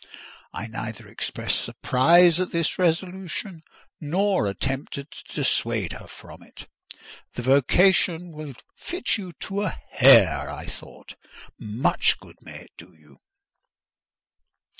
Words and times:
I 0.51 0.65
neither 0.65 1.07
expressed 1.07 1.61
surprise 1.61 2.39
at 2.39 2.49
this 2.49 2.79
resolution 2.79 3.61
nor 3.99 4.47
attempted 4.47 5.11
to 5.11 5.33
dissuade 5.35 5.93
her 5.93 6.07
from 6.07 6.41
it. 6.41 6.67
"The 7.33 7.43
vocation 7.43 8.31
will 8.31 8.53
fit 8.75 9.19
you 9.19 9.31
to 9.41 9.61
a 9.61 9.79
hair," 9.91 10.49
I 10.49 10.65
thought: 10.65 11.13
"much 11.59 12.19
good 12.19 12.37
may 12.41 12.61
it 12.61 12.71
do 12.79 12.95
you!" 12.97 13.19